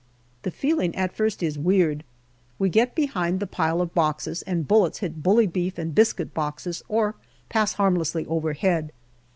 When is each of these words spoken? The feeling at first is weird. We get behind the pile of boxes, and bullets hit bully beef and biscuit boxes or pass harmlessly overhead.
The 0.41 0.49
feeling 0.49 0.95
at 0.95 1.15
first 1.15 1.43
is 1.43 1.59
weird. 1.59 2.03
We 2.57 2.69
get 2.69 2.95
behind 2.95 3.39
the 3.39 3.45
pile 3.45 3.81
of 3.81 3.93
boxes, 3.93 4.41
and 4.41 4.67
bullets 4.67 4.97
hit 4.97 5.21
bully 5.21 5.45
beef 5.45 5.77
and 5.77 5.93
biscuit 5.93 6.33
boxes 6.33 6.81
or 6.89 7.13
pass 7.49 7.73
harmlessly 7.73 8.25
overhead. 8.25 8.93